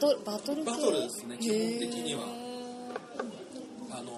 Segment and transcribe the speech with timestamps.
[0.00, 0.70] バトバトル系？
[0.70, 2.20] バトルですね基本的には。
[3.90, 4.12] あの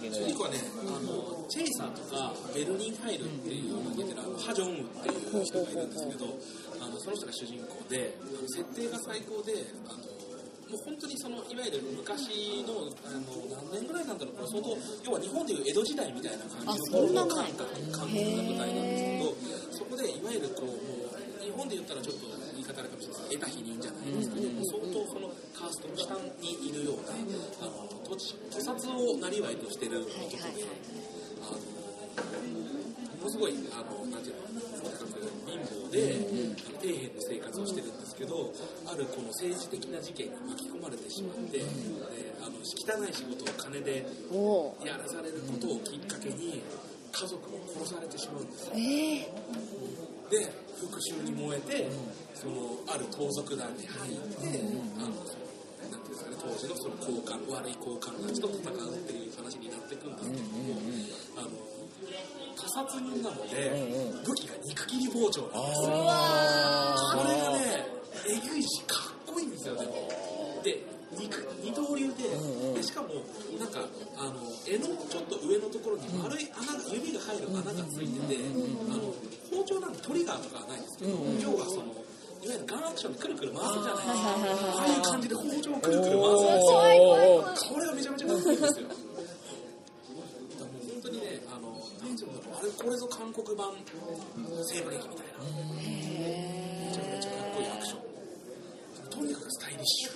[0.00, 6.24] 主人公はねあのチェイサーとかベルニン・ファイルっていうのが出てるあのハ・ジョンウっていう人がいるんですけど
[6.80, 8.16] あのその人が主人公で
[8.48, 9.52] 設定が最高で
[9.84, 9.98] あの
[10.66, 13.28] もう本当にそのいわゆる昔のあの
[13.70, 14.72] 何年ぐらいなんだろうこれ相当
[15.04, 30.86] 要は日本でいう江戸時代みたいな感じの感覚感覚が舞台なんですけどそこでいわゆるこうもう日本で言ったらちょっと言い方あれかもしれないですけど得た否認じゃないですけど、相当そのカーストの下にいるようなあの土地屠殺をなりわいとしてる男で、はいはいはい
[31.46, 31.76] あの
[33.16, 36.14] ものすごいあのなんていうのとにかく貧乏で、
[36.80, 38.52] 底辺の生活をしてるんですけど
[38.86, 41.64] あるこの政治的な事件に巻き込まれてしまって、で
[42.40, 44.06] あの汚い仕事を金で
[44.84, 46.62] やらされることをきっかけに
[47.12, 48.72] 家族を殺されてしまうんですよ。
[48.76, 50.44] ええで
[50.76, 51.88] 復讐に燃えて、
[52.34, 54.60] そのある盗賊団に入って、
[54.98, 55.14] あの
[55.90, 60.74] なんていうんですかね当時のその交換悪い交換たちと戦うっていう話になっていくんですけども、
[61.38, 61.50] あの
[62.56, 63.70] 他殺人なので、
[64.24, 65.94] 武器が肉切り包丁なんですよ。
[67.14, 67.86] これがね
[68.28, 68.96] えぐいしか
[69.30, 69.92] っこいいんですよでも
[70.64, 70.82] で
[71.16, 72.26] 肉二刀流で,、
[72.74, 73.08] でしかも
[73.58, 73.78] なんか
[74.18, 78.42] あの柄のちょっと上のところに丸い穴が指が入る穴がついてて、
[78.90, 79.14] あの
[79.54, 81.10] 包丁なんでトリガーとかはないんですけど、
[81.40, 81.94] 要はその
[82.42, 86.18] いわゆるガンアクションでくるくる回すじゃないですかああいう感じで包丁をくるくる回す。
[86.18, 86.58] 怖い
[86.96, 88.86] 怖い怖いこれがめちゃめちゃかっこいいんですよ。
[88.88, 88.96] 本
[91.02, 93.76] 当にねあのなんていうんだろうあれこれぞ韓国版
[94.64, 95.34] 西部劇みたいな。
[95.44, 98.02] めちゃめちゃかっこいいアクション。
[99.10, 100.15] とにかくスタイリッシュ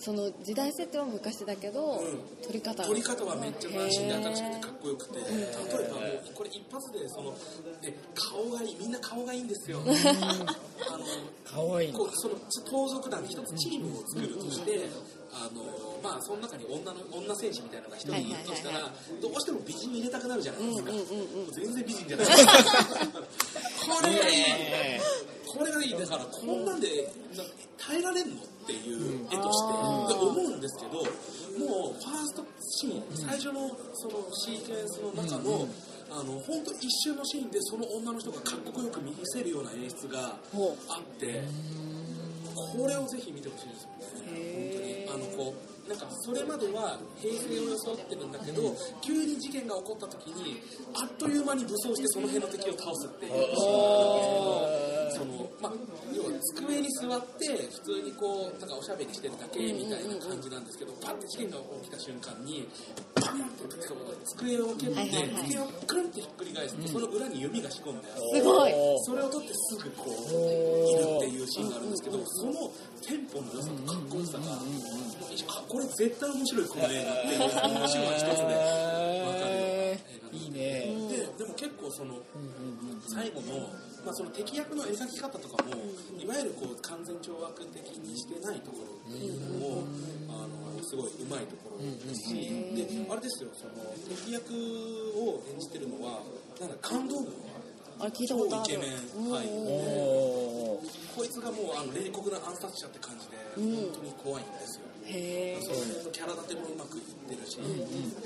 [0.00, 2.20] その時代設定は昔だけど、うん。
[2.42, 5.18] 撮り方撮り方はめっちゃ斬新で新しくてかっこよくて。
[5.18, 7.36] 例えばもうこれ一発でその
[7.82, 9.80] で顔がいいみんな顔がいいんですよ。
[9.84, 11.04] あの
[11.44, 12.34] かわいいこうその
[12.64, 14.88] 盗賊団で一つチームを作るとして、
[15.32, 15.62] あの
[16.02, 18.90] まあその中に女の女戦士みたいなのが一人いるとしたら、
[19.20, 20.90] どうしても美人入れたくなるじゃないですか、
[21.52, 22.26] 全然美人じゃない。
[23.84, 24.44] これがいい
[25.46, 25.92] これがいい。
[25.92, 26.88] だからこんなんで
[27.36, 27.44] な
[27.76, 28.36] 耐えられんの？
[28.70, 31.02] っていう絵として、で思うんですけど
[31.66, 32.46] もうファースト
[32.78, 35.66] シーン最初のそのシーケンスの中の、
[36.10, 41.42] あの本当一瞬のシーンでその女の人がかっこよく見せるような演出がほあって
[42.54, 45.06] これをぜひ見てほしいですよね。
[45.08, 45.26] 本当に。
[45.26, 45.54] あのこ
[45.86, 48.62] うなんかそれまでは平成を装ってるんだけど
[49.02, 50.62] 急に事件が起こった時に
[50.94, 53.32] あっという間に武装してその辺の敵を倒すっていう
[55.20, 55.72] そのまあ
[56.16, 57.52] 要は机に座って
[57.84, 62.64] 普通にこうなんかおしゃべりしてるだけみたいな感じなんですけどパッて事件が起きた瞬間に
[63.20, 63.76] パンって
[64.24, 64.96] 机を蹴って
[65.44, 68.72] 机をくるんってひっくり返すとその裏に弓が仕込んであるすごい。
[69.04, 70.40] それを取ってすぐこう
[70.88, 72.52] いるっていうシーンがあるんですけどその
[73.04, 80.58] テンポの良さとかっこよさがあこれ絶対面白いこの映画っていうこのシーンは一つで分かる映画いいね。
[81.10, 82.14] ででも結構その
[83.08, 83.68] 最後の,、
[84.04, 85.74] まあその敵役の描き方とかも
[86.18, 89.84] いわゆるこう完全懲悪的にしてないところっていうのも
[90.28, 92.34] あのすごいうまいところですし
[92.74, 93.72] であれですよその
[94.08, 94.52] 敵役
[95.16, 96.20] を演じてるのは
[96.60, 97.32] なんだ感動部
[98.00, 98.64] あれ聞いたことある。
[98.64, 99.26] 超イケメン。
[99.26, 99.30] うん。
[99.30, 99.46] はい。
[99.52, 100.80] お
[101.14, 107.58] こいつがもうあの冷酷な暗殺者って感じで本当に怖いんですよ、へえその辺のキャラ立てもうまくいってるし、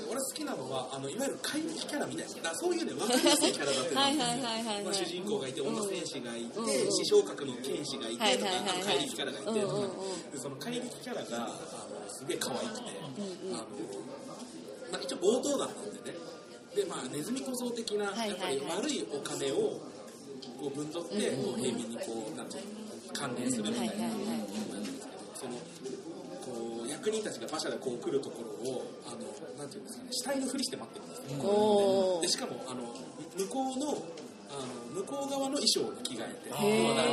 [0.09, 2.53] 俺好きなのはあのいわゆる怪力キャラみたいな。
[2.55, 8.51] そういうね分かりやすいキャラ立てなん主人公がいて女戦士がいてうん師匠格の剣士がいてはいとか
[8.85, 9.45] 怪力キャラがいて。
[9.45, 10.31] とかうんうんうん。
[10.31, 12.81] でその怪力キャラがあのすげえ可愛くて。
[13.51, 13.67] あの、
[14.91, 16.17] まあ、一応強盗団なんでね。
[16.75, 19.79] でまあネズミ小僧的なはいやっぱり悪いお金を
[20.59, 22.69] こう分取ってこう平民にこうなんていうの
[23.13, 23.93] 関連するみたいな。
[23.93, 24.19] はいはいはい。
[24.19, 25.55] なんですけどその
[26.45, 29.17] こう役人たちが馬車でこう来るところをあの
[29.57, 32.21] なんていうんですかね死体のふりして待ってるんですよ、おー。
[32.21, 32.81] でしかもあの
[33.35, 33.97] 向こうの
[34.47, 36.49] あの向こう側の衣装に着替えて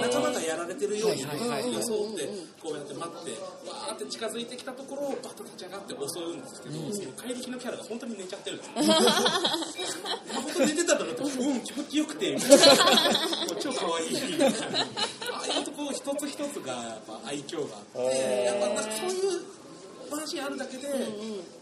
[0.01, 2.29] 仲間がやられてるように装って
[2.63, 3.33] こうやって待って
[3.67, 8.75] わーって近づいてきたところをバッと立ち上がって襲うんですけど、その怪力のキャラが本当に寝ちゃってるんですよ
[10.35, 11.31] 本当に寝てたんだなとうん
[11.61, 12.37] 気持ちよくて
[13.59, 14.39] 超可愛いい
[16.03, 19.41] 一つ一つがやっぱ愛嬌があってやっぱなんかそういう
[20.11, 20.89] 話あるだけで、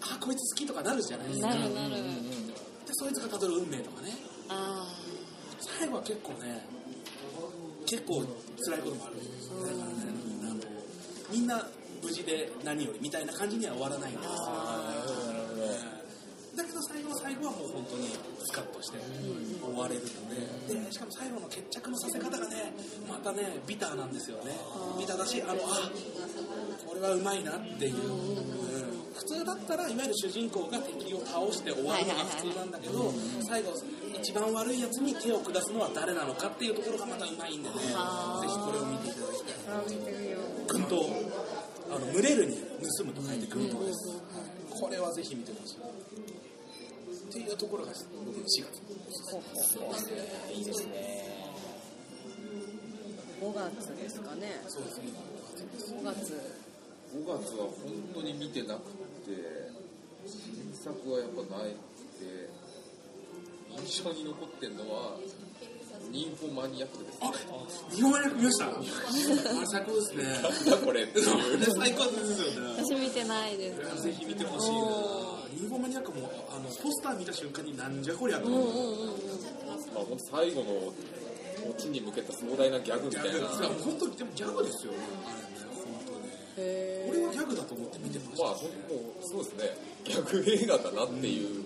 [0.01, 1.49] あこいつ好きとかなるじゃないですか。
[1.49, 1.95] なるなる。
[1.95, 2.01] で
[2.93, 4.17] そいつがたどる運命とかね。
[4.49, 4.85] あ
[5.79, 6.67] 最後は結構ね
[7.87, 8.25] 結構
[8.65, 9.17] 辛いこともある。
[9.17, 9.85] んですよだからね
[10.43, 10.61] あの
[11.31, 11.69] みんな
[12.03, 14.31] 無事で何よりみたいな感じには終わらないんですよ
[17.31, 18.11] 最後はもう本当に
[18.43, 20.83] スカッとして終われるので。
[20.83, 22.75] でしかも最後の決着のさせ方がね
[23.07, 24.51] またねビターなんですよね。
[24.99, 25.87] ビターだしあのあ
[26.85, 28.51] これはうまいなっていう、うん。
[29.15, 33.15] 普通だったらいわゆる主人公が敵を倒して終わるのが普通なんだけど
[33.47, 33.75] 最後
[34.19, 37.75] 一番悪いやつに手を下すのは誰なのかっていうところがまたうまいんでね。
[37.77, 37.95] ぜひ
[38.59, 39.55] これを見ていただきたい。
[40.67, 41.03] 軍刀
[41.95, 42.57] あの群れるに
[42.99, 45.77] 盗むと書いて軍刀です、はいこれはぜひ見てほしい
[47.31, 47.93] っていうところが
[48.27, 48.83] 僕の4月
[50.53, 51.31] いいですね
[53.41, 54.61] 5月ですかね。
[54.69, 55.05] そうですね。
[55.97, 56.37] 5月
[57.15, 57.73] 5月は本
[58.15, 58.81] 当に見てなく
[59.25, 59.33] て
[60.27, 61.71] 新作はやっぱない
[62.21, 62.51] で
[63.81, 65.17] 印象に残ってるのは
[66.13, 67.33] ニンフォマニアックですあ
[67.95, 68.67] 日本語訳見ました。
[68.67, 68.77] あれ
[69.67, 70.25] 最高ですね。
[70.85, 71.07] これ。
[71.79, 72.75] 最高ですよね。
[72.77, 74.03] 私見てないです。
[74.03, 78.61] ぜひ見てほしいなニンフォマニアックもあのポスター見た瞬間になんじゃこりゃと思っ
[79.95, 80.71] まあ本当最後の
[81.69, 83.49] オチに向けた壮大なギャグみたいな。
[83.49, 89.77] 本当にでもギャグですよねあれね本当俺はギャグだと思って見てましたまあ本当もうそうですね。
[90.05, 91.65] ギャグ映画だなっていう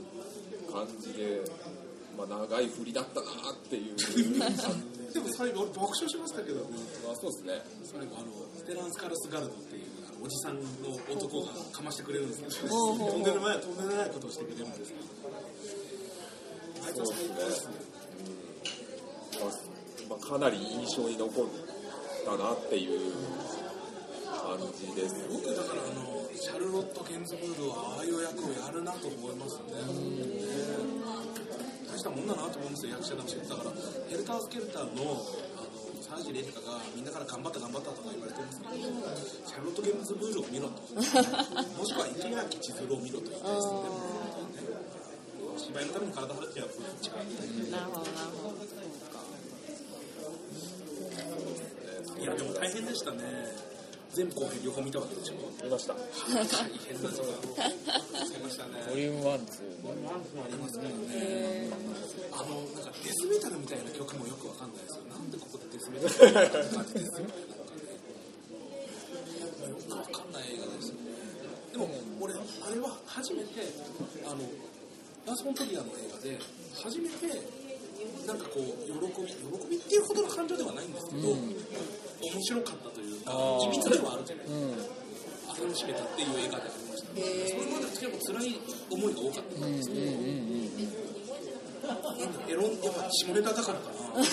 [0.73, 1.41] 感じで、
[2.19, 3.97] まあ、長い振りだったなっていう。
[5.15, 6.61] でも最後俺爆笑しましたけど。
[6.67, 7.63] ねまあそうですね。
[7.85, 9.84] 最後あのステランス・カルス・ガルドっていう
[10.25, 12.97] おじさんの男がかましてくれるんですけど。
[12.97, 15.05] とんでもないとんでもないことをしてくれるんですけど。
[16.87, 17.75] あいつは最高ですね。
[19.39, 19.51] まあ
[20.09, 21.47] まあ、かなり印象に残っ
[22.25, 23.13] たなっていう
[24.25, 25.29] 感じです。
[25.29, 29.77] 僕だからあのシャルロット・ゲンズブールはああいう役をやるなと思いますね。
[31.93, 33.71] 大したもんだなと思うんですよ役者だしだから。
[34.09, 35.21] ヘルター・スケルターの
[36.15, 41.11] あのサージ・レリカがみんなから頑張った頑張ったとか言われてますけどシャルロット・ゲンズブールを見ろともし
[41.93, 43.91] くは池脇千鶴を見ろと言いたいですよね
[45.59, 48.63] 芝居のために体張るっていうのは違うなるほどなるほど
[52.15, 53.75] いやでも大変でしたね
[54.15, 55.99] 全部後編両方見たわけでしょ見ました大
[56.87, 57.67] 変な時間を過
[58.39, 59.35] ごしたねボリューム1、2。
[59.35, 61.67] ありますからね
[62.31, 67.27] あのなんかデスメタルみたいな曲もよくわかんないですよなんでここでデスメタルって感じですよ
[69.89, 70.93] くわかんない映画です。
[71.73, 71.89] でも
[72.21, 73.51] 俺あれは初めて
[74.27, 74.39] あの
[75.27, 76.39] ラース・フォントリアの映画で
[76.83, 77.27] 初めて
[78.27, 79.35] なんかこう喜び喜
[79.71, 81.41] びっていうほどの感情ではないんですけど、面
[82.43, 83.33] 白かったというか
[83.65, 85.71] いびつではあるじゃないですかうん。
[85.71, 87.23] 楽しめたっていう映画でありました、それ
[87.71, 88.59] まで結構辛い
[88.91, 91.04] 思いが多かったんですけど、なんだ
[92.49, 94.25] エロンやっぱ下ネタだからかな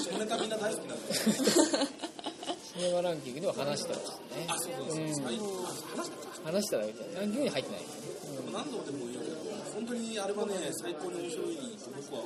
[0.00, 4.46] 下ネタみんな大好きなんでシネマランキングでは話してましたね。
[4.48, 7.20] あそうそうそう、うん話したか話したらみたいな。
[7.20, 7.80] ランキングに入ってない。
[8.52, 9.36] 何度でも言うけど
[9.74, 12.22] 本当にあれはね最高に面白いと僕は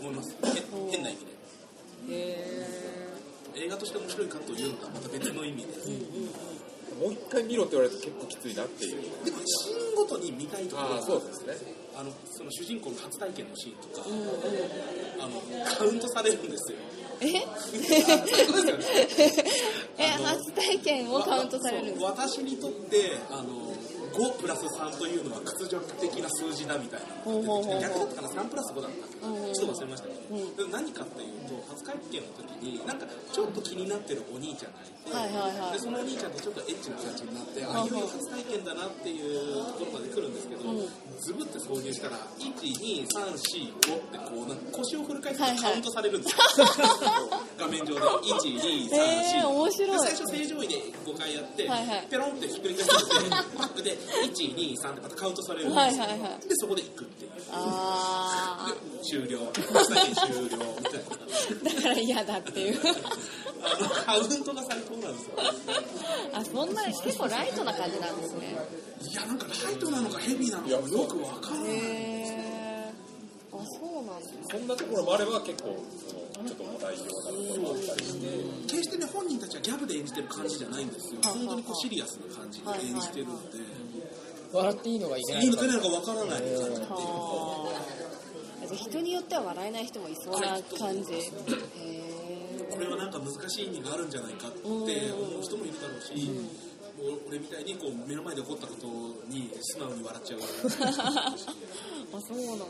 [0.00, 0.36] 思いますへ
[0.90, 1.26] 変な意味
[2.08, 5.68] でへ映画として面白いかというのとはまた別の意味で、
[7.00, 9.02] もう一回見ろって言われると結構きついなっていう。
[9.24, 11.54] でもシーンごとに見たいところあがあそうですね。
[11.96, 14.06] あのその主人公の初体験のシーンとか、
[15.20, 15.40] あの
[15.78, 16.78] カウントされるんですよ。
[17.20, 17.26] え？
[19.98, 23.73] え初体験もカウントされるんです私にとってあの
[24.14, 27.06] 5プラス3というのは屈辱的な数字だみたいな。
[27.80, 29.54] 逆だったかな3プラス5だった。
[29.54, 30.14] ちょっと忘れましたけ
[30.62, 40.88] ど、何かっていうと初体験の時になんかちょっと気になってるお兄ちゃんがいて、でそのお兄ちゃんとちょっとエッチな形になって、あいよいよ初体験だなっていうところまで来るんですけど、うん。
[41.20, 45.58] ズブって挿入したら12345ってこうなんか腰をフル回はいはい。
[45.58, 47.33] 転でカウントされるんですよ、画
[47.74, 49.90] 面上で12345、えー面白い。
[49.90, 52.06] で最初正常位で5回やって、はいはい。
[52.08, 56.48] ペロンってひっくり返してバックで123ってまたカウントされるんですよ、はいはいはい。
[56.48, 57.30] でそこで行くっていう。
[57.52, 59.38] あで終了。
[59.54, 62.80] 終了みたいなーだから嫌だっていう。
[63.64, 65.32] あのカウントが最高なんですよ。
[66.34, 68.56] あそんな結構ライトな感じなんですね。
[69.00, 71.70] いやなんかライトなのかヘビーなのかもよくわからない。
[71.70, 72.92] へえ
[73.52, 74.14] あそうなんだ。
[74.50, 75.76] そんなところもあれば結構
[76.08, 78.26] そのちょっと話題用なところもあったりして
[78.66, 81.20] 決してね本人たちはギャグで演じてる感じじゃないんですよ。
[81.22, 81.32] はい。
[81.38, 83.58] 本当にこうシリアスな感じで演じてるので。
[84.52, 86.46] 笑っていいのがいけないいいのかないのかわからない感
[88.68, 88.76] じ。
[88.76, 91.12] 人によっては笑えない人もいそうな感じ。
[91.14, 91.30] へえ
[92.70, 94.88] これはなんか難しい意味があるんじゃないかって思う
[95.42, 96.30] 人もいるだろうし、
[97.28, 98.86] 俺みたいにこう目の前で起こったこと
[99.28, 100.40] に素直に笑っちゃう
[102.16, 102.64] あそうなんだ。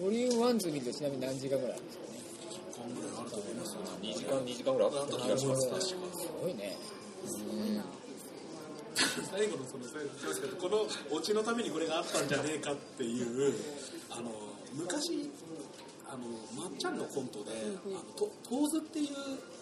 [0.00, 2.04] ボリューム1、2見るとちなみに何時間ぐらいあるんですか？
[2.04, 2.08] ね。
[2.08, 2.09] 感ぐらい
[3.20, 5.86] あると思いますよ2時間2時間ぐらいあった気がします確か
[6.18, 6.76] すごいね。
[9.30, 12.54] 最後のその最後聞きますけどこのオチのためにこれがあったんじゃね。
[12.56, 13.54] えかっていう
[14.10, 14.30] あの
[14.74, 15.30] 昔
[16.08, 16.26] あの
[16.60, 17.52] まっちゃんのコントで
[17.86, 19.08] 「あのとトーズ」っていう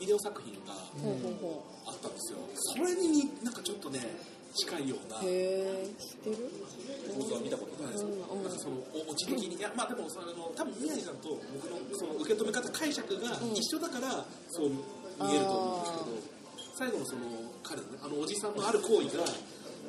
[0.01, 0.73] ビデオ作品が
[1.03, 4.01] ほうほうほあったんですよそれになんかちょっとね。
[4.55, 5.21] 近いような。
[5.21, 6.37] 知ってる？
[7.09, 8.05] トーズは見たことないです。
[8.05, 8.45] ようんうん。
[8.45, 14.77] なんかそのおオチ的にいやまあでもその多分宮治さんと僕のその受け止め方解釈が一緒だからそう見
[15.35, 16.05] えると思うんですけど
[16.79, 17.23] 最後のその
[17.63, 19.25] 彼のねあのおじさんのある行為が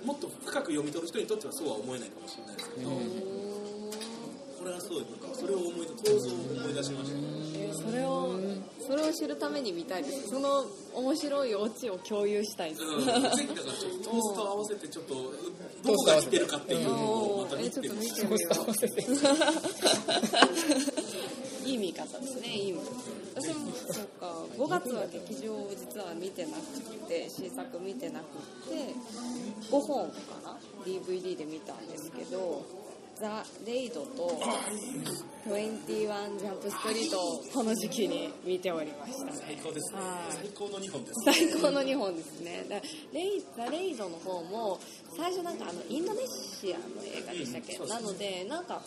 [0.06, 7.18] もっと深く読み取る人にとってはそうは思えないかもしれないですけど、これはすごいなんかそれを思い出構造を思い出しました。
[7.18, 7.24] ね
[7.56, 8.40] えーそれを
[8.90, 10.30] それを知るために見たいです。
[10.30, 10.66] その
[10.96, 16.74] 面白いオチを共有したいです、うん、ぜひだからちょっとトースと合わせてちょっとどこが似てるかって。
[16.74, 19.30] いうのをまたえ見てみてちょっと見てみよ
[21.66, 21.70] う。
[21.70, 22.48] いい見方ですね。
[22.48, 22.86] いい見方。
[23.36, 24.34] 私もそうか。
[24.58, 26.64] 5月は劇場を実は見てなく
[27.08, 28.26] て新作見てなく
[28.68, 28.96] て
[29.70, 32.66] 5本かな？DVD で見たんですけど
[33.20, 34.40] 「ザ・レイド」と
[35.48, 39.32] 「21ジャンプストリート」をこの時期に見ておりましたね。
[39.36, 40.00] 最高ですね。
[40.00, 40.36] はい。
[40.36, 42.66] 最高の2本です最高の2本ですね。
[42.70, 42.82] だ
[43.14, 44.80] レイザ・レイドの方も
[45.16, 48.82] 最初なんかあのインドネシアの映画でしたっけ、うんそうですなのでなんか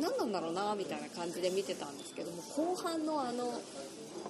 [0.00, 3.60] 何なんだろうなみたいな感じで見てたんですけども後半のあの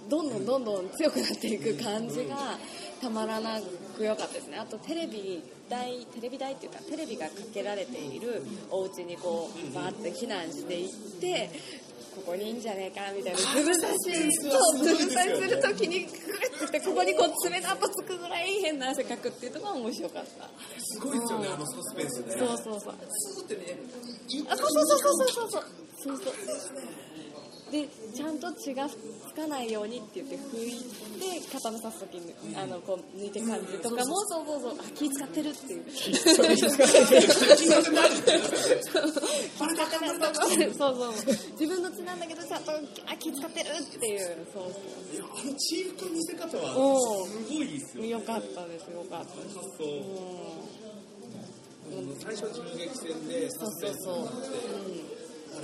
[0.08, 2.58] どんどんどんどん強くなっていく感じが
[3.02, 3.60] たまらな
[3.96, 4.58] く良かったですね。
[4.58, 10.88] あとテレビ台テレビ台っていうかテレビがかけられているお家にこうバーって避難していっ
[11.20, 11.50] て
[12.14, 16.12] ここにいいんじゃねえかみたいなつぶ刺しそうつぶ刺しするときにグ
[16.66, 20.48] ッてここにこう爪の跡つくぐらい変な汗かくっていうところが面白かった。
[20.78, 21.48] すごいですよね。
[21.52, 22.80] あのサスペンスねそうそう。
[22.80, 23.78] そうスーってね
[24.48, 25.64] あそうそうそうそうそう。
[26.04, 26.34] そうそう。
[26.34, 27.02] そう
[27.72, 28.96] でちゃんと血がつ
[29.34, 30.72] かないようにって言って拭い
[31.18, 34.74] て肩の刺す時にあのこう抜いて感じとかもそうそうそう。
[34.78, 35.84] あ気使ってるっていう。
[40.76, 41.12] そうそう
[41.58, 42.72] 自分の血なんだけどちゃんと
[43.06, 44.46] あ気使ってるっていう。
[44.52, 44.64] そう
[45.14, 48.90] いやあのチーフの見せ方はすごいですよそうよかったです。
[48.90, 49.84] よかったです発想
[51.92, 54.24] うん最初銃撃戦でサスペンスそうそう
[54.88, 55.11] にな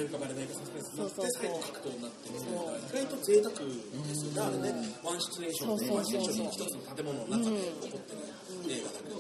[0.05, 2.62] ってバレるかバレないかサスペンスになって最後格闘になってみたいな。
[2.69, 3.67] 意外と贅沢で
[4.14, 4.40] すよね。
[4.40, 8.23] あれねワンシチュエーションでワンシチュエーション一つの建物の中で起こってる
[8.71, 9.19] 映画だけど。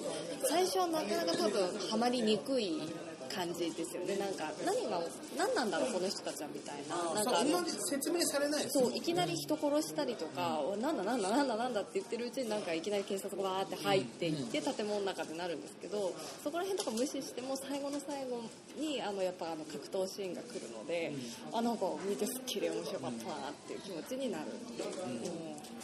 [0.48, 2.80] 最初はなかなか多分ハマりにくい
[3.28, 4.16] 感じですよね。
[4.16, 5.00] なんか何が
[5.36, 7.14] 何なんだろうこの人たちはみたいな。
[7.14, 18.42] なんかあの説明されないそういきなり人殺したりとか、おなんだなんだなんだなんだって言ってるうちになんかいきなり警察がバーって入っていって建物の中でなるんですけどそこら辺とか無視しても最後の最後
[18.78, 21.12] にあのやっぱあの格闘シーンが来るので、
[21.52, 24.44] あなんか見てすっきり面白かったなっていう気持ちになる。
[24.48, 24.88] っていう、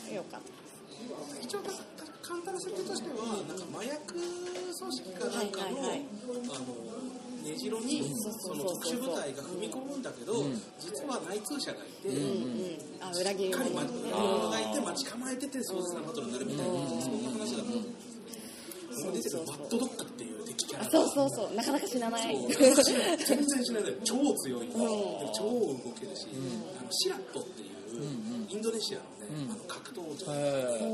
[0.08, 0.64] うん、よかった。
[1.42, 1.60] 一応
[2.22, 6.02] 簡単な設定としてはなんか麻薬組織かなんかの,、はいはいはい。
[6.04, 7.13] あの
[7.44, 8.02] 根城に
[8.40, 10.44] その特殊部隊が踏み込むんだけど、
[10.80, 12.08] 実は内通者がいて、
[13.00, 17.84] あ裏切りしっかり者者がいて待ち構えてて壮絶なバトルになるみたいな、そんな話だと思う
[18.94, 20.86] マッドドッグっていう敵キャラ。
[20.86, 21.54] あそうそうそう。
[21.54, 22.36] なかなか死なない。
[22.48, 22.74] 全
[23.44, 23.94] 然知らない。
[24.04, 24.74] 超強い、で
[25.34, 26.28] 超動けるし、
[26.78, 27.68] あのシラットっていう、
[28.48, 30.76] インドネシアのね、あの格闘技、おー。
[30.78, 30.88] あの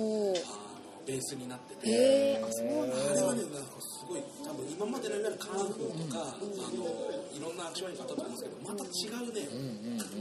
[1.11, 3.11] ベースになってて、へえあそうなんだ。
[3.11, 6.87] あれはねなんかすごい多分今までのいわゆるカンフーとか、あの
[7.35, 9.43] いろんなアクション映画あったと思うんですけどまた違うね、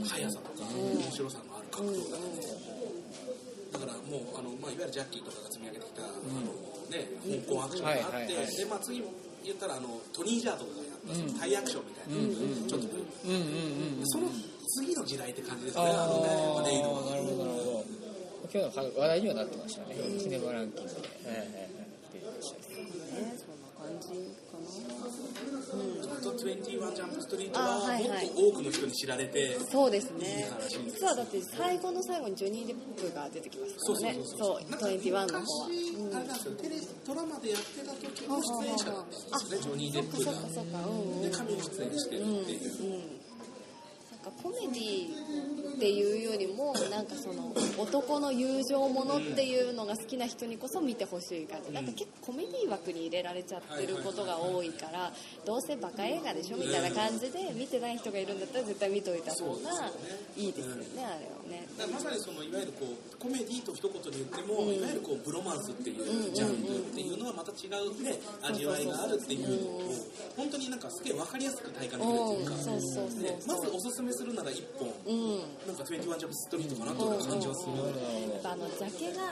[0.02, 2.42] 速さとか、面白さのある格闘だね、
[3.70, 6.50] だからもうあの、まあ、いわゆるジャッキーとかが積み上げてきた、あの
[6.90, 8.56] ね、香港アクションがあって、はいはいはい。
[8.58, 8.98] でまあ、次
[9.46, 12.18] 言ったらあのトニー・ジャーとかがやったそのタイアクションみたいな、
[12.66, 14.26] ちょっとね、うんうんうんその
[14.70, 17.58] 次の時代って感じですね、ああのね、レイドあなるほどなる。
[17.58, 17.69] ほど
[18.52, 19.96] 今日の話題にはなってましたね。
[20.18, 20.96] シネマランキングで。
[21.28, 21.80] はいはいはい
[22.10, 24.58] っていう話ですねそんな感じか
[26.10, 34.18] あと21ジャンプストリートあははいはいもっと多くの人に知られて、なそうですいいね話です実はだって最後の最後にジョニー・デップが出てきますからね。
[34.26, 34.70] そう。
[34.70, 36.76] なんか21の方は昔、あれなんですよテレ
[37.06, 40.32] ドラマでやってた時の出演者だったんですねジョニー・デップが。
[40.32, 40.78] そっかそっか。
[40.82, 43.19] うんうんで神に出演してるっていう、なんか
[44.42, 51.72] コメディっていうよりもなんかその男の友情ものっていうのが好きな人にこそ見てほしい感じ。
[51.72, 55.12] なんか結構コメディ枠に入れられちゃってることが多いから
[55.44, 59.90] どうせバカ映画でしょみたいな感じで見てない人がいるんだったら絶対見といた方が
[60.36, 61.66] いいですよねあれはね。
[61.78, 66.80] だからまさにそのいわゆるこうコメディと一言で言っても、いわゆるこうブロマンスっていうジャンル。
[66.80, 69.92] っていうのはまた違うね味わいがあるっていうのを
[70.36, 72.50] 本当になんかすげえ分かりやすく体感できるっていうか、
[73.46, 75.38] まずおすすめするなら1本うん。
[75.66, 79.22] なんか21ジャンプストリートかなという感じはする、やっぱあのジャケが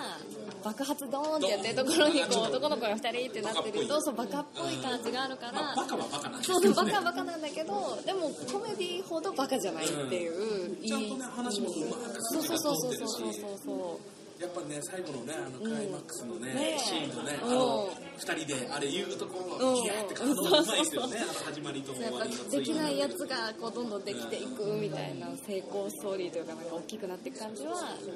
[0.65, 16.77] 爆発ドーンってやってるところにこう男の子が2人ってなってるとそうバカっぽい感じがあるから、まあ、バカはバカなんですねバカバカなんだけどでもコメディほどバカじゃないっていう、いいちゃんとね話もうまくそう筋そうそうそうそうそうそうやっぱね最後のねあのクライマックスのね,、ね。
[16.77, 17.55] えシーンのねあうん。
[17.55, 21.19] の二人であれ言うところうんギャーって感動うまいですよね。
[21.19, 27.73] あの始まりと終やっぱわりのできないやつがこうどんどんできていくみたいな成功ストーリーというかなんか大きくなっていく感じは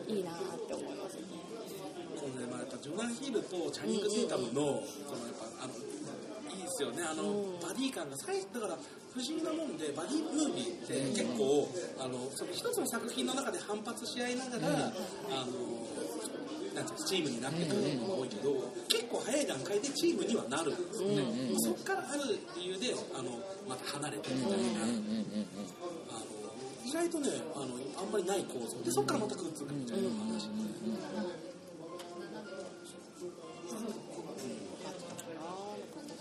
[0.06, 0.34] いいなっ
[0.66, 1.22] て思いますね。
[2.22, 4.82] このねまあやっぱジョナヒルとチャニング・テイタムのそのやっ
[5.58, 7.02] ぱあのいいですよね。
[7.02, 8.78] あの、バディ感が最初だから
[9.14, 11.66] 不思議なもんでバディムービーって結構、
[11.98, 14.92] あのその一つの作品の中で反発し合いながら、
[15.32, 15.81] あの
[16.74, 18.54] なんていうのチームになってくるのが多いけど、
[18.88, 21.08] 結構早い段階でチームにはなるんですよ。
[21.08, 23.38] ね、まあそこからある理由であの
[23.68, 24.96] また離れてみたいな、あの
[26.84, 28.80] 意外とねあのあんまりない構造。
[28.82, 30.48] でそこからまたくっつくみたいな話。
[30.48, 30.56] で、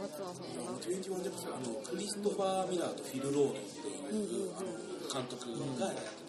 [0.01, 4.67] あとはそうだな21ジャンプスあのクリストファー・ミラーとフィル・ローレンっていう、あの
[5.13, 5.46] 監督
[5.79, 6.12] がやってた「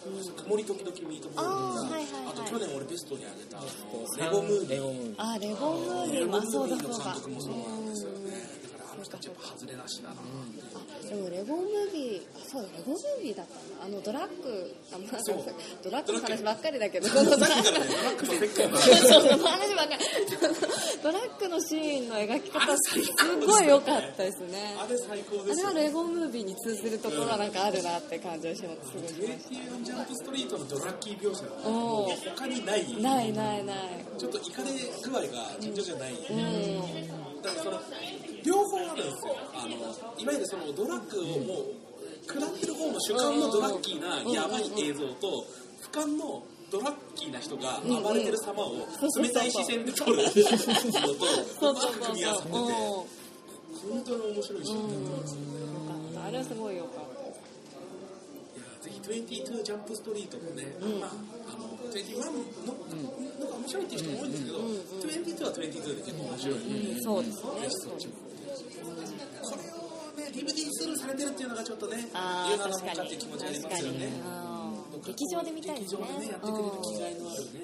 [0.00, 1.94] 曇り時々ミートボール」とか。
[1.94, 2.32] はいはいはい。
[2.32, 3.68] あと去年俺ベストにあげたあの
[4.16, 4.70] レゴムービー。
[4.70, 8.30] レゴムービーあレゴムービレゴムーまあそうだそうだ監督もそうなんですよね。
[8.62, 10.20] だからあの人たちやっぱ外れなしだなって
[11.10, 15.42] でもレゴムービーあそうだレゴムービーだったんだあのドラッグあまあそう
[15.82, 16.12] ドラッグ。
[16.12, 17.08] の話ばっかりだけど。
[17.08, 18.26] ドラッグ。
[18.26, 20.04] の世界はそうそうその話ばっかり
[21.02, 22.94] ドラッグのシーンの描き方す
[23.44, 24.76] ごい良かったですね。
[24.78, 29.50] あれ最高あですよれはレゴムービーに通ずるところはなんかあるなって感じがしますすごいしまし
[29.82, 31.42] 21ジャンプストリートのドラッキー描写。
[31.44, 32.36] はおもうー。
[32.36, 33.76] 他にないたないないない
[34.16, 34.70] ちょっとイカれ
[35.02, 35.26] 具合が
[35.58, 37.42] 尋常じゃない、うん。
[37.42, 37.80] だからその
[38.44, 39.36] 両方あるんですよ。
[39.54, 39.70] あの
[40.18, 41.64] いわゆるそのドラッグをもう
[42.26, 45.46] 食らってる方の主観のドラッキーなやばい映像と
[45.82, 48.86] 俯瞰のドラッキーな人が暴れてる様を
[49.20, 50.18] 冷たい視線で撮る。
[50.18, 50.34] のと
[51.58, 54.90] そうまく 組み合わさってて本当に面白いし、いやうん。
[54.90, 55.24] よか
[56.12, 56.99] ったあれはすごい良かった
[58.80, 60.64] ぜひ22ジャンプストリートもね、
[61.00, 61.10] まあ
[61.46, 62.80] あの21のの
[63.38, 66.54] のが面白いっていう人も多いんですけど、22は22で結構面白い。
[66.54, 66.60] の
[66.94, 67.42] で、そうですね。
[69.42, 69.84] これを
[70.16, 72.10] ね DVD スルーされてるっていうのがちょっとね言う
[72.58, 74.06] なら確かっていう気持ちありますよね。
[74.44, 74.49] うん
[75.04, 76.02] 劇場で見たいですね。
[76.02, 77.60] 劇場でねやってくれる気概のあるね、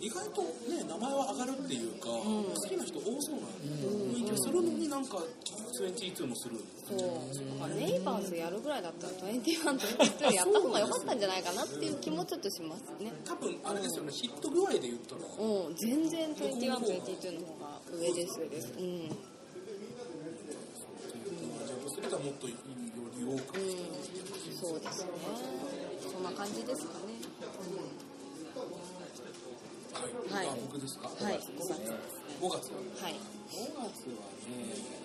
[0.00, 5.18] 意外とね名前は上がるっていうか、好きな人多そうな雰囲気がするのになんか
[5.80, 6.56] 22もする
[6.88, 6.98] そう。
[7.62, 13.12] あネイバーズやるぐらいだったら21と22やった方が良かったんじゃないかなっていう気もちょっとしますね。
[13.24, 15.22] 多分あれですよねヒット具合で言ったら。
[15.22, 15.76] うん。
[15.76, 23.60] 全然21、22の方が上です上ですうん、うん、ジャンプスリートはもっとより多く
[24.60, 25.10] そうですね。
[25.79, 25.79] そ
[26.20, 27.16] んな感じですかね。
[30.30, 30.60] はい、はい。
[30.60, 31.80] 僕ですかはい5月。
[32.40, 32.70] 5月。
[33.02, 33.16] はい
[33.48, 34.12] 5月。
[34.12, 35.00] はね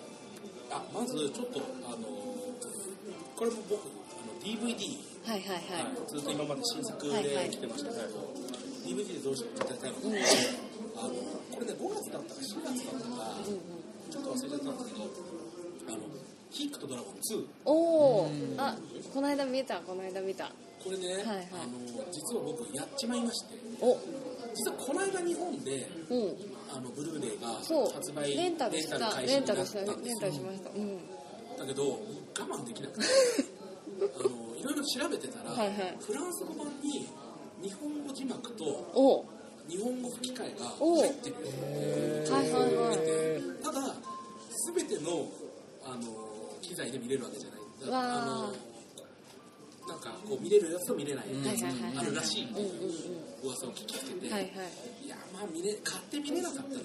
[0.70, 2.06] あまずちょっとあの
[3.36, 8.30] これも僕あの DVD はいはいはい、ずっと今まで新作はいはいで来てましたけど、
[8.86, 10.22] DVD でどうしていただきたいので、
[10.94, 11.08] あの
[11.50, 12.12] これね5月。
[12.12, 12.86] だったか4月。
[12.86, 13.34] だったか、
[14.08, 15.10] ちょっと忘れちゃったんですけど
[15.88, 15.98] あの
[16.50, 17.72] ヒックとドラゴン2お
[18.22, 18.76] おあ
[19.12, 20.52] この間見たこの間見た
[20.86, 21.48] これね、はいはい。
[21.50, 21.82] あの
[22.14, 23.58] 実は僕やっちまいまして。
[23.82, 23.98] お。
[24.54, 26.36] 実はこの間日本でうん。
[26.70, 28.98] あのブルーレイが発売レンタルした。
[29.20, 30.70] レンタルしたレンタルしました。
[30.70, 30.78] う。
[30.78, 30.96] ん
[31.58, 31.98] だけど我
[32.38, 33.06] 慢できなくて。
[33.96, 35.96] あのいろいろ調べてたら、はいはい。
[35.98, 37.08] フランス語版に
[37.62, 39.24] 日本語字幕とお。
[39.68, 41.00] 日本語吹き替えがお。
[41.00, 41.36] 入ってる
[42.30, 43.64] はいはいはい。
[43.64, 43.96] ただ
[44.76, 45.26] 全ての
[45.82, 46.02] あの
[46.62, 47.60] 機材で見れるわけじゃない。
[47.90, 48.75] あの
[50.06, 51.64] かこう見れるやつと見れないやつ
[51.98, 52.44] あるらしい。
[52.46, 54.50] うんうんうん噂を聞きつけて、はいはい。
[55.04, 56.82] いやまあ見れ買って見れなかったらね、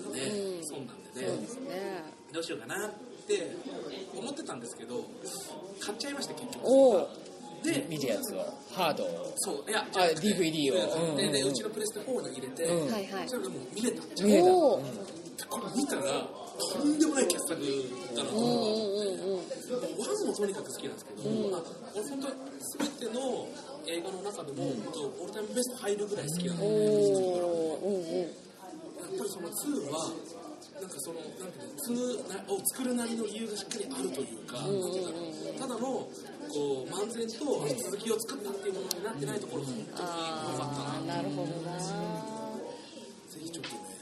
[0.59, 0.67] うん。
[0.67, 2.03] そうなんでねね。
[2.31, 2.91] どうしようかなっ
[3.25, 3.55] て
[4.15, 5.03] 思ってたんですけど
[5.79, 6.61] 買っちゃいました結局。
[7.63, 9.33] で見るやつをハードを。
[9.37, 11.15] そういやあ DVD を。
[11.17, 13.29] ででうんうんうちのプレステ4に入れて、うんはいはい。
[13.29, 14.23] それでもう見れた。
[14.23, 14.45] 見れた。
[14.45, 14.83] おおで
[15.49, 16.01] これ見たら
[16.61, 17.61] とんでもない傑作
[18.15, 19.83] だなとうんうん思ったうん。
[19.85, 21.63] うんワンもとにかく好きなんですけど、まあ、
[21.95, 22.33] 俺本当に
[22.77, 23.47] 全ての
[23.87, 26.69] 映画の中でも、本当オールタイムベスト入るぐらい好きなんおで、お
[27.81, 27.95] うん。
[27.95, 28.41] うん
[29.01, 30.11] やっぱりその2は
[30.79, 34.55] なんかそのなんていうの2なを作るなりの理由がしっかりあるというか、
[35.59, 36.07] ただのこ
[36.87, 41.77] う漫然と続きを作ったっていうものになってないところが本当に良かったななるほどな。
[41.79, 44.00] ぜひちょっとね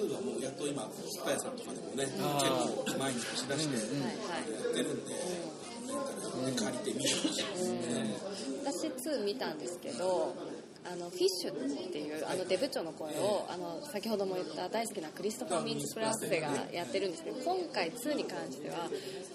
[0.00, 8.16] 2はもうやっと今深谷さんとかでもね結構前に押し出してやってるんで、レンタルで借りて見てほしいですね、
[8.64, 10.34] 私2見たんですけど
[10.84, 18.88] あのフィッシュっていうあのデブ長の声をあの先ほども言った大好きなクリストファー・ミンツ・プラスセがやってるんですけど今回2に関しては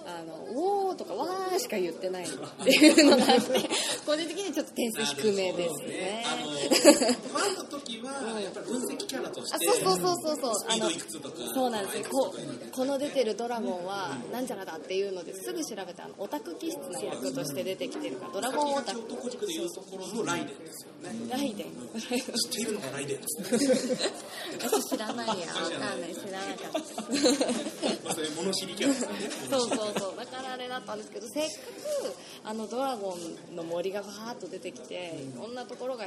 [0.05, 3.69] あの「おー」とか「わー」しか言ってないっていうのがあって
[4.05, 6.23] 個人的にちょっと点数低めですね。
[6.27, 10.55] あの1の時はやっぱり分析キャラとしあてそうそうそうそうそう。
[10.55, 12.03] スピードいくつとかそうなんですよ。
[12.11, 12.33] こ
[12.73, 21.67] この出てるドラゴンはなんちゃらだっていうのですぐ調べてあのオタク気質の役として出てきてるからドラゴンオタク男軸でいうところのライデンですよねライデン
[21.99, 23.97] 知っているのがライデンですね
[24.59, 25.33] 私知らないや。
[25.33, 26.13] わかんない。
[26.13, 27.01] 知らなかった。
[28.03, 29.29] まあそれ物知りキャラですよね。
[29.49, 30.18] そうそうそう
[30.79, 31.53] ったんですけどせっかく
[32.43, 33.15] あのドラゴ
[33.51, 36.05] ンの森がバーッと出てきていろんなところが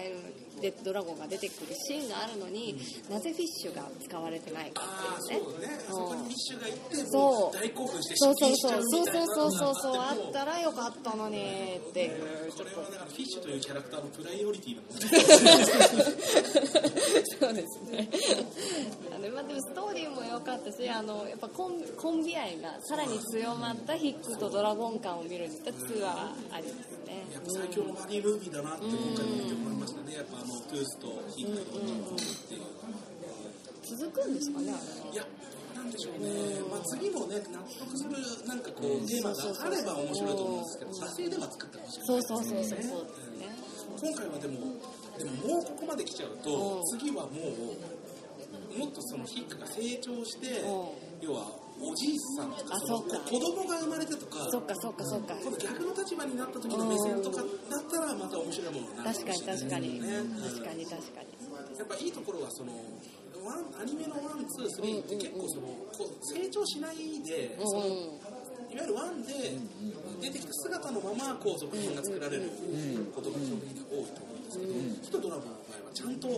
[0.61, 2.77] でドラゴンが出てくるシーンがあるのに
[3.11, 4.87] なぜフィッシュが使われてないかっ
[5.27, 5.45] ていうね。
[5.45, 5.79] そうだね。
[5.89, 7.07] あそこにミッシュが行ってそう。
[7.13, 8.83] もう大興奮してそうそうそうそう。
[9.03, 9.97] そうそうそう。
[9.97, 12.13] あったらよかったのにっていう
[12.53, 15.11] ちこょっれはだからフィッシュというキャラクターのプライオリティの問題
[17.41, 18.09] そうですね。
[19.15, 26.75] あのまあでもストーリーも良かったし、あのやっぱコンコンビ愛がさらに強まったヒックとドラゴン感を見るにはツアーありです
[27.07, 27.27] ね。
[27.33, 30.15] やっぱ最強のバディムービーだなって今回見て思いましたね。
[30.15, 31.67] やっぱあのトゥースとヒックのっ
[32.47, 32.63] ていう
[33.99, 35.13] 続くんですかねあれは。
[35.13, 35.27] いや
[35.75, 36.31] なんでしょうね、
[36.71, 42.79] まあ、次もね納得するなんかこうテーマがあれば面白いと思うんですけど惰性では作ってほしいそうそうそうそうそう。
[42.79, 43.51] ですね。
[44.01, 44.55] 今回はでも
[45.19, 46.99] でももうここまで来ちゃうとうん。
[46.99, 47.31] 次はも
[48.77, 51.27] うもっとそのヒックが成長してうん。
[51.27, 51.51] 要は
[51.83, 53.19] おじいさんとかあそのそうか。
[53.27, 55.35] 子供が生まれてとかそっかそっかそっか。
[55.43, 57.47] 今度逆の立場になった時の目線とかだっ
[57.91, 60.01] たらまた面白いものになる確かに確かに。
[60.01, 60.09] ね
[60.41, 61.29] 確かに確かに。
[61.79, 62.73] やっぱいいところはその
[63.43, 65.67] ワンアニメの one two three って結構その
[65.99, 68.21] こう成長しないで、そのうん。
[68.73, 69.35] いわゆる one で
[70.23, 72.49] 出てきた姿のままこう続編が作られる
[73.15, 76.29] ことが基本的に多いと思うんですけど、ヒットドラゴンの場合はちゃんと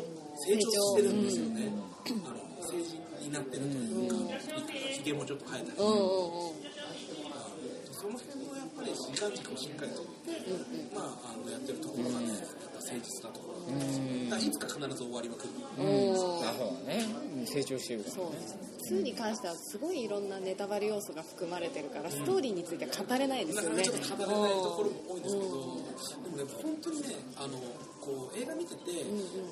[0.42, 4.16] 成長してるんですよね、あの成人になってるというか、
[4.92, 6.64] ひげもちょっと生えたり、うんうんうん。
[7.92, 10.02] その辺のやっぱり時間軸をしっかりと、
[10.94, 12.36] まあ、あのやってるところがね、
[12.84, 15.50] 誠実なところだと思うんですよだからいつか必ず終わりは来る。
[15.78, 16.12] うん。
[16.12, 17.04] あそうだね
[17.38, 18.32] うん成長してるからそう
[18.92, 23.82] 2に関してはすごいいろんなネタバレ要素が含まれてるからストーリーについては語れないですよね。
[23.82, 27.56] ちょっと語れないところも多いんですけど、でもね、本当にね、あの
[28.00, 28.92] こう映画見てて、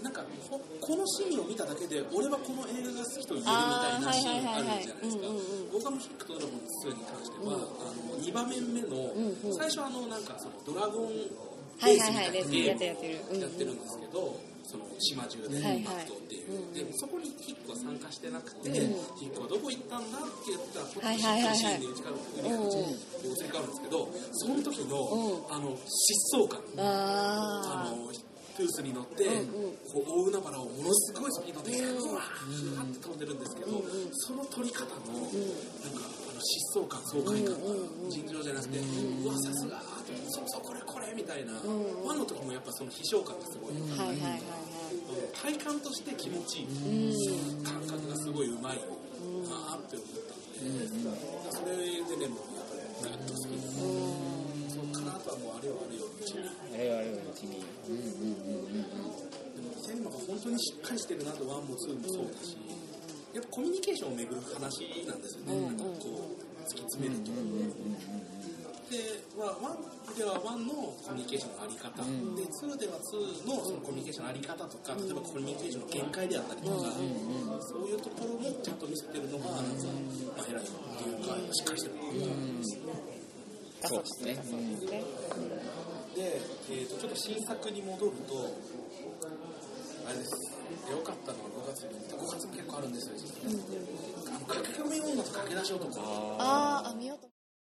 [0.02, 5.24] なんかほこのシーンを見ただけで、俺はこの映画が好きと言えるみたいなシーンあるじゃないですか。
[5.72, 11.12] 僕がムヒックとドラゴン2に関しては、あの2場面目の、最初はあのなんかそのドラゴン
[11.78, 13.18] はいはいはいレースやってるやってる。
[13.30, 13.36] うん。
[13.36, 15.54] うんやってるんですけど、その島中で。
[15.56, 15.84] はいはい。
[15.84, 21.80] 格闘っていう、でもそこにヒックは参加してなくて、ヒックはどこ行ったんだって言ったら、はいはいはいはい。
[21.80, 22.78] で内から振り返って
[23.28, 28.12] 移り変わるんですけど、その時の、あの疾走感、ああの
[28.52, 33.82] トゥースに乗って、こう大海原をものすごいスピードで、うわーって飛んでるんですけど、
[34.12, 37.58] その撮り方の、なんかあの疾走感爽快感が
[38.10, 40.12] 尋常じゃなくて、うわさすがーって。
[40.28, 40.80] そうそうこれ
[41.12, 41.52] これみたいな、
[42.08, 44.48] ワンの時もやっぱその飛翔感がすごい、あはいはいはいはい。
[45.36, 46.72] 体感として気持ちい
[47.12, 47.12] い、
[47.60, 50.64] 感覚がすごいうまいなーって思ったんで、
[51.52, 53.68] それでねもうやっぱりずっと好きで、
[54.72, 56.48] そっからあとはもうあれよあれようちに。
[56.48, 57.36] あれはあれはう。
[57.36, 62.56] ちにテーマが本当にしっかりしてるなと one も two もそうだし、
[63.36, 65.92] やっぱコミュニケーションをめぐる話なんですよね、なんかこ
[66.32, 66.40] う
[66.72, 67.28] 突き詰めると。
[67.28, 67.44] で、ま
[68.61, 68.61] あ、
[69.38, 71.88] one では one のコミュニケーションのあり方、
[72.36, 76.92] でツーではツーのそのコミュニケーションのあり方とか、例えばコミュニケーションの限界であったりとか、
[77.64, 79.88] そういうところもちゃんと見せてるのが、なんか、
[80.36, 82.92] まあ、偉いっていうか、しっかりしてるなと思います。
[83.82, 84.34] そうですね。
[84.36, 85.02] ね
[86.14, 88.46] で、えー、とちょっと新作に戻ると、
[90.04, 90.52] あれです、
[90.90, 94.36] 良かったのは5月に見て、5月も結構あるんですよ、実は。
[94.36, 95.88] あの駆け込み女と駆け出し男。
[96.38, 96.90] あー。
[96.90, 97.31] あ見ようと